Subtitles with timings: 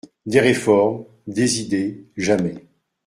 [0.25, 1.05] Des réformes…
[1.27, 2.07] des idées…
[2.17, 2.55] jamais…